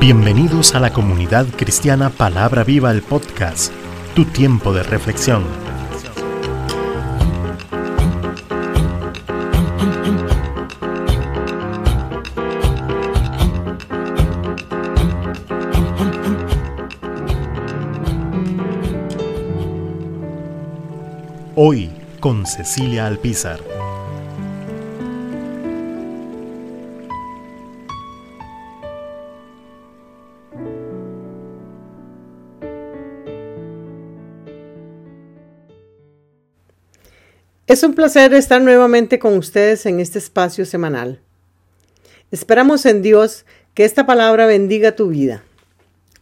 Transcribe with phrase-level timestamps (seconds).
[0.00, 3.72] Bienvenidos a la comunidad cristiana Palabra Viva el podcast,
[4.14, 5.44] tu tiempo de reflexión.
[21.54, 21.90] Hoy
[22.20, 23.79] con Cecilia Alpizar.
[37.70, 41.20] Es un placer estar nuevamente con ustedes en este espacio semanal.
[42.32, 45.44] Esperamos en Dios que esta palabra bendiga tu vida.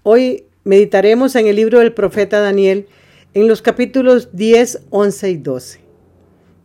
[0.03, 2.87] Hoy meditaremos en el libro del profeta Daniel
[3.33, 5.81] en los capítulos 10, 11 y 12.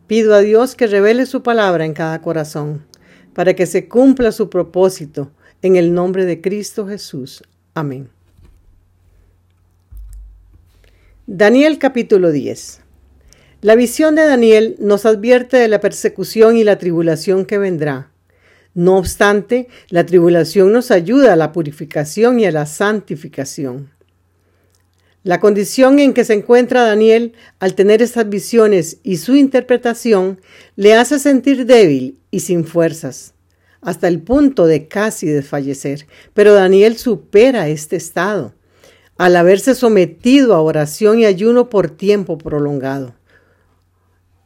[0.08, 2.86] Pido a Dios que revele su palabra en cada corazón
[3.34, 7.42] para que se cumpla su propósito en el nombre de Cristo Jesús.
[7.74, 8.10] Amén.
[11.26, 12.83] Daniel capítulo 10.
[13.64, 18.12] La visión de Daniel nos advierte de la persecución y la tribulación que vendrá.
[18.74, 23.90] No obstante, la tribulación nos ayuda a la purificación y a la santificación.
[25.24, 30.42] La condición en que se encuentra Daniel al tener estas visiones y su interpretación
[30.76, 33.34] le hace sentir débil y sin fuerzas,
[33.80, 36.06] hasta el punto de casi desfallecer.
[36.34, 38.56] Pero Daniel supera este estado
[39.16, 43.16] al haberse sometido a oración y ayuno por tiempo prolongado.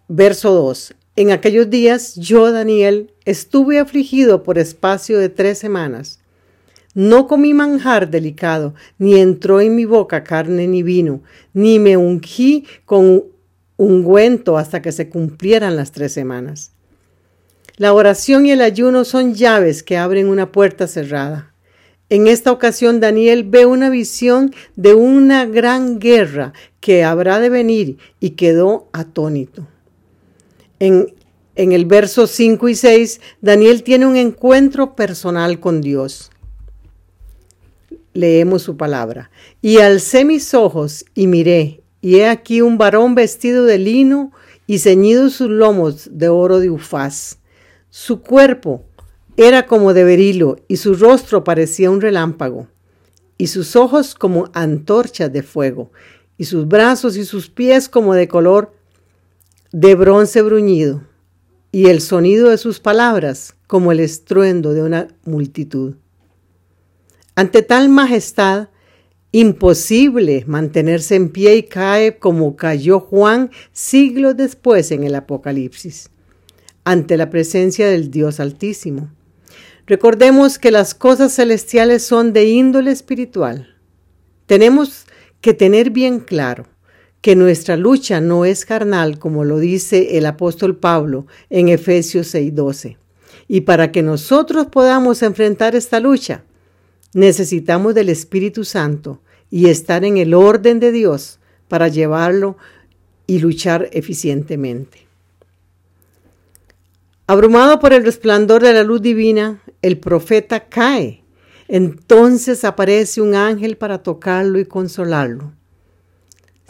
[0.10, 0.96] Verso 2.
[1.18, 6.22] En aquellos días yo, Daniel, estuve afligido por espacio de tres semanas.
[6.94, 12.66] No comí manjar delicado, ni entró en mi boca carne ni vino, ni me ungí
[12.86, 13.26] con
[13.76, 16.72] ungüento hasta que se cumplieran las tres semanas.
[17.76, 21.54] La oración y el ayuno son llaves que abren una puerta cerrada.
[22.10, 27.98] En esta ocasión Daniel ve una visión de una gran guerra que habrá de venir
[28.22, 29.68] y quedó atónito.
[30.80, 31.14] En,
[31.56, 36.30] el verso 5 y 6, Daniel tiene un encuentro personal con Dios.
[38.14, 39.32] Leemos su palabra.
[39.62, 44.32] Y alcé mis ojos y miré, y he aquí un varón vestido de lino
[44.68, 47.40] y ceñido sus lomos de oro de ufaz.
[47.90, 48.84] Su cuerpo
[49.38, 52.68] era como de berilo y su rostro parecía un relámpago,
[53.38, 55.92] y sus ojos como antorchas de fuego,
[56.38, 58.77] y sus brazos y sus pies como de color
[59.72, 61.04] de bronce bruñido,
[61.72, 65.96] y el sonido de sus palabras como el estruendo de una multitud.
[67.36, 68.70] Ante tal majestad,
[69.32, 76.10] imposible mantenerse en pie y cae como cayó Juan siglos después en el Apocalipsis,
[76.84, 79.12] ante la presencia del Dios Altísimo.
[79.86, 83.76] Recordemos que las cosas celestiales son de índole espiritual.
[84.46, 85.06] Tenemos
[85.42, 86.66] que tener bien claro
[87.22, 92.98] que nuestra lucha no es carnal, como lo dice el apóstol Pablo en Efesios 6:12.
[93.48, 96.44] Y para que nosotros podamos enfrentar esta lucha,
[97.14, 102.58] necesitamos del Espíritu Santo y estar en el orden de Dios para llevarlo
[103.26, 105.08] y luchar eficientemente.
[107.26, 111.24] Abrumado por el resplandor de la luz divina, el profeta cae.
[111.68, 115.52] Entonces aparece un ángel para tocarlo y consolarlo.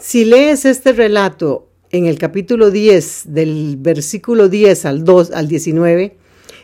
[0.00, 6.16] Si lees este relato en el capítulo 10, del versículo 10 al 2 al 19,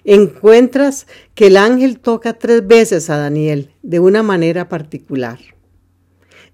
[0.05, 5.41] encuentras que el ángel toca tres veces a Daniel de una manera particular.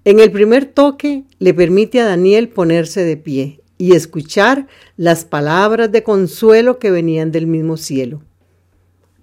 [0.07, 4.67] En el primer toque le permite a Daniel ponerse de pie y escuchar
[4.97, 8.23] las palabras de consuelo que venían del mismo cielo.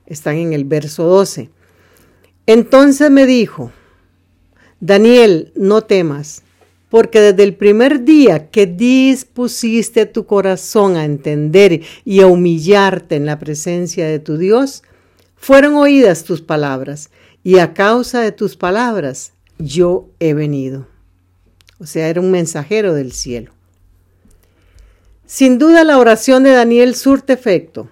[0.06, 1.50] Están en el verso 12.
[2.46, 3.72] Entonces me dijo,
[4.80, 6.44] Daniel, no temas
[6.90, 13.26] porque desde el primer día que dispusiste tu corazón a entender y a humillarte en
[13.26, 14.84] la presencia de tu Dios,
[15.36, 17.10] fueron oídas tus palabras,
[17.44, 20.88] y a causa de tus palabras yo he venido.
[21.80, 23.52] O sea, era un mensajero del cielo.
[25.26, 27.90] Sin duda la oración de Daniel surte efecto,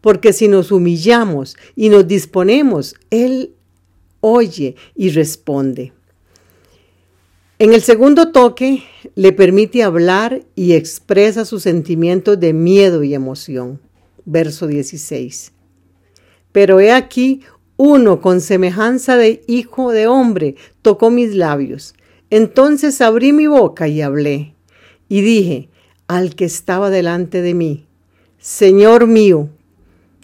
[0.00, 3.54] porque si nos humillamos y nos disponemos, Él
[4.20, 5.92] oye y responde.
[7.62, 8.82] En el segundo toque
[9.14, 13.78] le permite hablar y expresa sus sentimientos de miedo y emoción.
[14.24, 15.52] Verso 16.
[16.50, 17.42] Pero he aquí
[17.76, 21.94] uno con semejanza de hijo de hombre tocó mis labios.
[22.30, 24.56] Entonces abrí mi boca y hablé.
[25.08, 25.68] Y dije
[26.08, 27.86] al que estaba delante de mí,
[28.40, 29.50] Señor mío,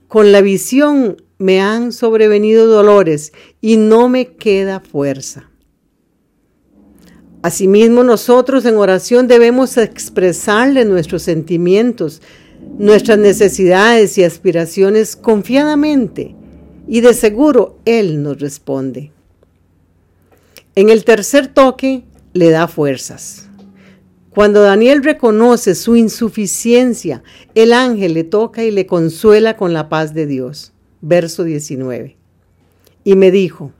[0.08, 5.48] con la visión me han sobrevenido dolores y no me queda fuerza.
[7.42, 12.20] Asimismo, nosotros en oración debemos expresarle nuestros sentimientos,
[12.78, 16.34] nuestras necesidades y aspiraciones confiadamente
[16.88, 19.12] y de seguro Él nos responde.
[20.74, 23.48] En el tercer toque le da fuerzas.
[24.30, 27.22] Cuando Daniel reconoce su insuficiencia,
[27.54, 30.72] el ángel le toca y le consuela con la paz de Dios.
[31.00, 32.16] Verso 19.
[33.04, 33.72] Y me dijo,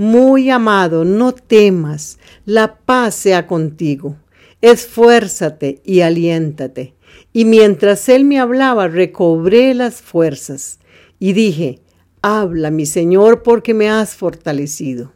[0.00, 4.16] muy amado, no temas, la paz sea contigo.
[4.62, 6.94] Esfuérzate y aliéntate.
[7.34, 10.78] Y mientras él me hablaba, recobré las fuerzas
[11.18, 11.80] y dije,
[12.22, 15.12] habla, mi Señor, porque me has fortalecido.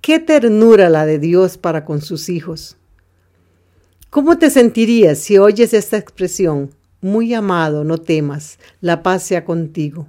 [0.00, 2.76] Qué ternura la de Dios para con sus hijos.
[4.08, 6.70] ¿Cómo te sentirías si oyes esta expresión?
[7.00, 10.06] Muy amado, no temas, la paz sea contigo.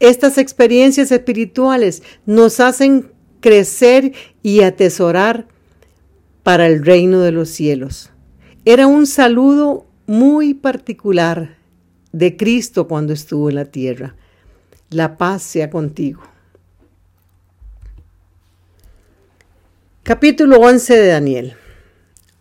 [0.00, 4.12] Estas experiencias espirituales nos hacen crecer
[4.42, 5.46] y atesorar
[6.42, 8.10] para el reino de los cielos.
[8.64, 11.56] Era un saludo muy particular
[12.12, 14.16] de Cristo cuando estuvo en la tierra.
[14.88, 16.22] La paz sea contigo.
[20.02, 21.56] Capítulo 11 de Daniel.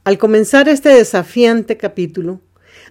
[0.06, 2.40] Al comenzar este desafiante capítulo,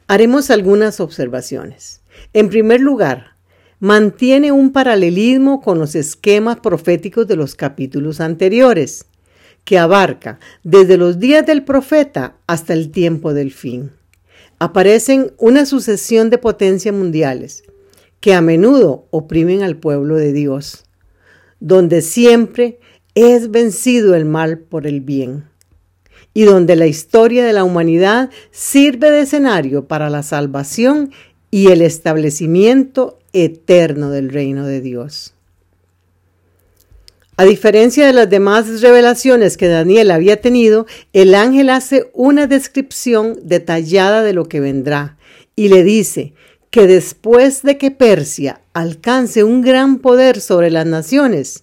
[0.07, 2.03] haremos algunas observaciones.
[2.35, 3.38] En primer lugar,
[3.81, 9.07] mantiene un paralelismo con los esquemas proféticos de los capítulos anteriores,
[9.65, 13.93] que abarca desde los días del profeta hasta el tiempo del fin.
[14.59, 17.65] Aparecen una sucesión de potencias mundiales
[18.21, 20.85] que a menudo oprimen al pueblo de Dios,
[21.61, 22.81] donde siempre
[23.15, 25.45] es vencido el mal por el bien
[26.35, 31.11] y donde la historia de la humanidad sirve de escenario para la salvación
[31.51, 35.35] y el establecimiento eterno del reino de Dios.
[37.37, 43.39] A diferencia de las demás revelaciones que Daniel había tenido, el ángel hace una descripción
[43.45, 45.17] detallada de lo que vendrá
[45.55, 46.35] y le dice
[46.71, 51.63] que después de que Persia alcance un gran poder sobre las naciones,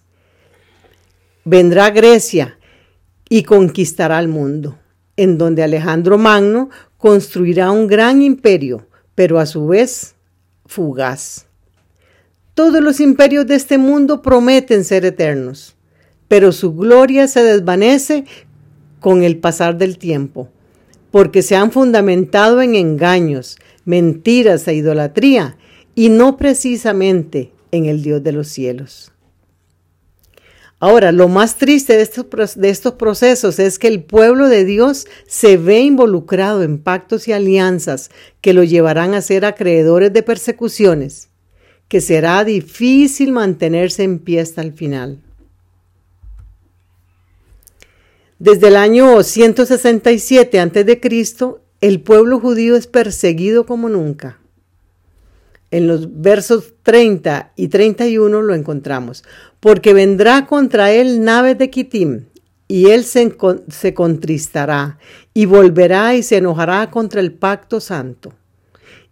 [1.44, 2.58] vendrá Grecia
[3.30, 4.80] y conquistará el mundo,
[5.18, 10.16] en donde Alejandro Magno construirá un gran imperio, pero a su vez
[10.66, 11.45] fugaz.
[12.56, 15.76] Todos los imperios de este mundo prometen ser eternos,
[16.30, 18.24] pero su gloria se desvanece
[19.02, 20.48] con el pasar del tiempo,
[21.12, 25.58] porque se han fundamentado en engaños, mentiras e idolatría,
[25.96, 29.12] y no precisamente en el Dios de los cielos.
[30.80, 35.08] Ahora, lo más triste de estos, de estos, procesos es que el pueblo de Dios
[35.28, 41.30] se ve involucrado en pactos y alianzas que lo llevarán a ser acreedores de persecuciones,
[41.88, 45.20] que será difícil mantenerse en pie hasta el final.
[48.40, 51.00] Desde el año 167 a.C.,
[51.82, 54.40] el pueblo judío es perseguido como nunca.
[55.72, 59.24] En los versos 30 y 31 lo encontramos.
[59.60, 62.26] Porque vendrá contra él nave de Kitim,
[62.68, 63.36] y él se,
[63.70, 64.98] se, contristará,
[65.34, 68.34] y volverá y se enojará contra el pacto santo,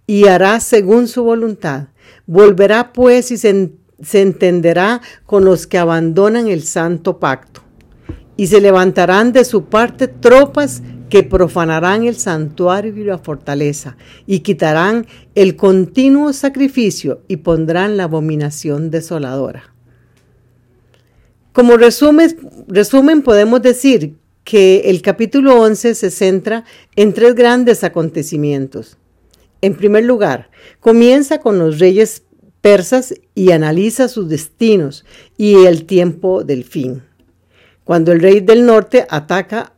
[0.08, 1.88] y hará según su voluntad.
[2.26, 7.62] Volverá pues y se, se entenderá con los que abandonan el santo pacto,
[8.38, 14.40] y se levantarán de su parte tropas que profanarán el santuario y la fortaleza, y
[14.40, 15.06] quitarán
[15.36, 19.74] el continuo sacrificio y pondrán la abominación desoladora.
[21.52, 22.36] Como resumen,
[22.68, 28.98] resumen podemos decir que el capítulo 11 se centra en tres grandes acontecimientos.
[29.64, 30.50] En primer lugar,
[30.82, 32.24] comienza con los reyes
[32.60, 35.06] persas y analiza sus destinos
[35.38, 37.02] y el tiempo del fin.
[37.86, 39.72] Cuando el rey del norte ataca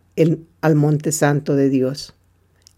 [0.62, 2.16] al monte santo de Dios.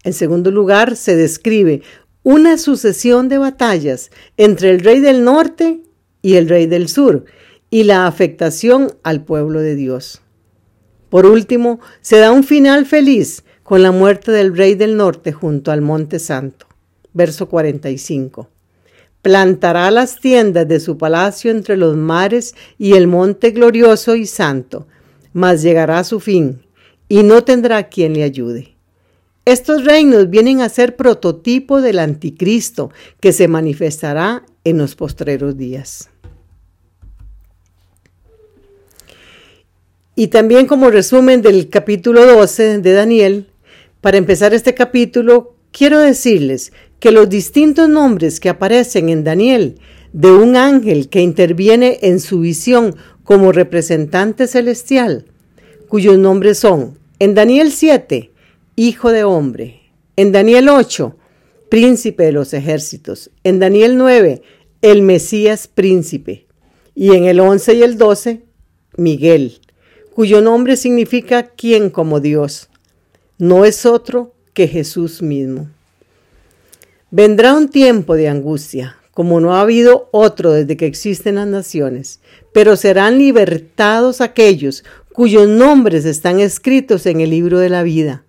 [0.04, 1.82] En segundo lugar, se describe
[2.24, 5.84] una sucesión de batallas entre el rey del norte
[6.22, 7.24] y el rey del sur
[7.70, 10.22] y la afectación al pueblo de Dios.
[11.08, 15.72] Por último, se da un final feliz con la muerte del rey del norte junto
[15.72, 16.67] al monte santo.
[17.18, 18.48] Verso 45.
[19.24, 24.86] Plantará las tiendas de su palacio entre los mares y el monte glorioso y santo,
[25.34, 26.62] mas llegará a su fin
[27.10, 28.76] y no tendrá quien le ayude.
[29.46, 36.12] Estos reinos vienen a ser prototipo del anticristo que se manifestará en los postreros días.
[40.14, 43.50] Y también como resumen del capítulo 12 de Daniel,
[44.02, 49.76] para empezar este capítulo, quiero decirles que los distintos nombres que aparecen en Daniel
[50.12, 55.26] de un ángel que interviene en su visión como representante celestial,
[55.88, 58.32] cuyos nombres son en Daniel 7,
[58.76, 59.82] Hijo de Hombre,
[60.16, 61.16] en Daniel 8,
[61.70, 64.42] Príncipe de los Ejércitos, en Daniel 9,
[64.82, 66.48] el Mesías Príncipe,
[66.96, 68.42] y en el 11 y el 12,
[68.96, 69.60] Miguel,
[70.16, 72.70] cuyo nombre significa quien como Dios.
[73.38, 75.70] No es otro que Jesús mismo.
[77.12, 82.22] Vendrá un tiempo de angustia, como no ha habido otro desde que existen las naciones,
[82.56, 84.84] pero serán libertados aquellos
[85.14, 88.24] cuyos nombres están escritos en el libro de la vida.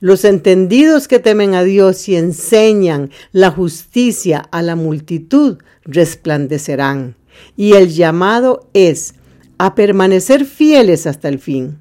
[0.00, 7.14] Los entendidos que temen a Dios y enseñan la justicia a la multitud resplandecerán.
[7.58, 9.16] Y el llamado es
[9.58, 11.76] a permanecer fieles hasta el fin,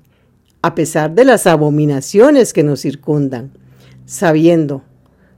[0.62, 3.54] a pesar de las abominaciones que nos circundan,
[4.08, 4.84] sabiendo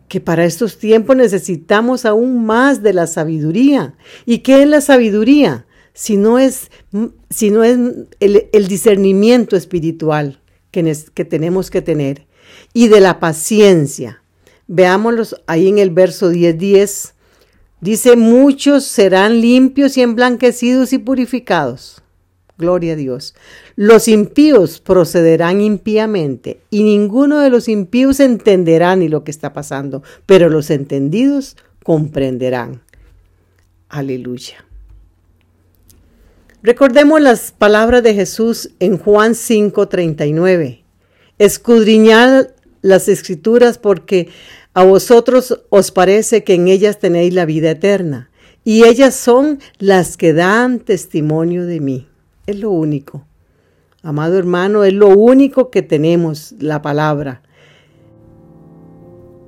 [0.07, 3.95] que para estos tiempos necesitamos aún más de la sabiduría.
[4.25, 5.65] ¿Y qué es la sabiduría?
[5.93, 6.71] Si no es,
[7.29, 7.77] si no es
[8.19, 12.25] el, discernimiento espiritual que, que tenemos que tener
[12.73, 14.23] y de la paciencia.
[14.67, 17.13] Veámoslos ahí en el verso 10, 10.
[17.81, 22.01] Dice, muchos serán limpios y emblanquecidos y purificados.
[22.59, 23.35] Gloria a Dios.
[23.77, 30.03] Los impíos procederán impíamente y ninguno de los impíos entenderá ni lo que está pasando,
[30.25, 32.81] pero los entendidos comprenderán.
[33.87, 34.65] Aleluya.
[36.61, 40.83] Recordemos las palabras de Jesús en Juan 5:39.
[41.37, 42.47] Escudriñad
[42.81, 44.27] las escrituras porque
[44.73, 48.29] a vosotros os parece que en ellas tenéis la vida eterna,
[48.65, 52.08] y ellas son las que dan testimonio de mí.
[52.49, 53.27] Es lo único.
[54.01, 57.43] Amado hermano, es lo único que tenemos, la palabra.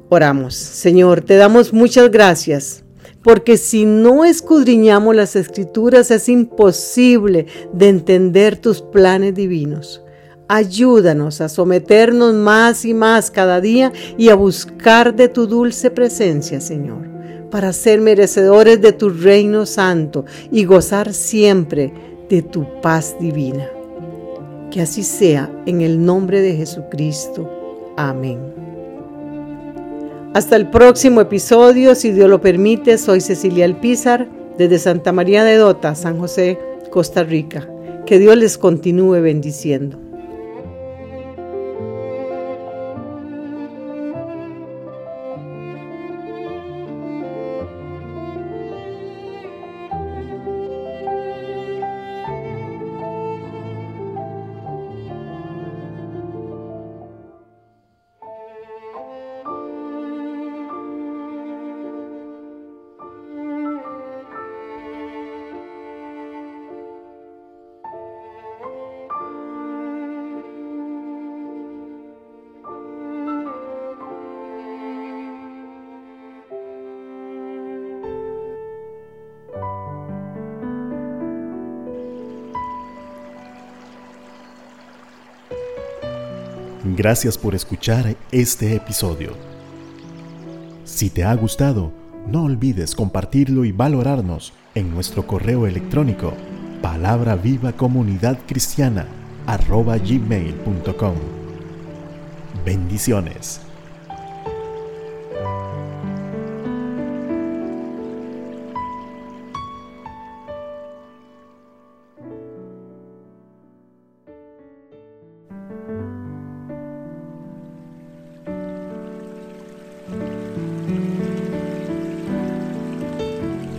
[0.09, 0.53] Oramos.
[0.53, 2.83] Señor, te damos muchas gracias,
[3.23, 10.03] porque si no escudriñamos las escrituras es imposible de entender tus planes divinos.
[10.47, 16.61] Ayúdanos a someternos más y más cada día y a buscar de tu dulce presencia,
[16.61, 17.09] Señor,
[17.49, 23.67] para ser merecedores de tu reino santo y gozar siempre de tu paz divina.
[24.71, 27.93] Que así sea en el nombre de Jesucristo.
[27.97, 28.39] Amén.
[30.33, 35.57] Hasta el próximo episodio, si Dios lo permite, soy Cecilia Alpizar desde Santa María de
[35.57, 36.57] Dota, San José,
[36.89, 37.67] Costa Rica.
[38.05, 39.99] Que Dios les continúe bendiciendo.
[86.95, 89.31] Gracias por escuchar este episodio.
[90.83, 91.93] Si te ha gustado,
[92.27, 96.33] no olvides compartirlo y valorarnos en nuestro correo electrónico
[96.81, 99.07] palabra viva comunidad cristiana
[99.47, 101.15] gmail.com.
[102.65, 103.61] Bendiciones.